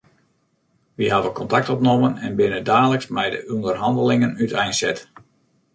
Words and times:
Wy 0.97 1.05
hawwe 1.11 1.29
kontakt 1.39 1.69
opnommen 1.75 2.13
en 2.25 2.35
binne 2.39 2.59
daliks 2.69 3.07
mei 3.17 3.29
de 3.35 3.39
ûnderhannelingen 3.53 4.37
úteinset. 4.45 4.99